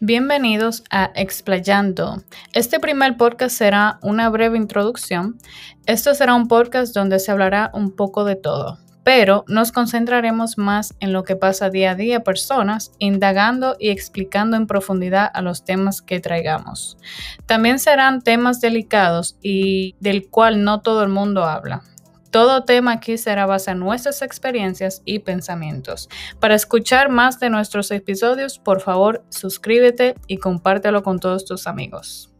[0.00, 2.22] Bienvenidos a Explayando.
[2.54, 5.38] Este primer podcast será una breve introducción.
[5.86, 10.94] Esto será un podcast donde se hablará un poco de todo, pero nos concentraremos más
[11.00, 15.64] en lo que pasa día a día personas, indagando y explicando en profundidad a los
[15.64, 16.96] temas que traigamos.
[17.46, 21.82] También serán temas delicados y del cual no todo el mundo habla.
[22.32, 26.08] Todo tema aquí será basado en nuestras experiencias y pensamientos.
[26.40, 32.31] Para escuchar más de nuestros episodios, por favor, suscríbete y compártelo con todos tus amigos.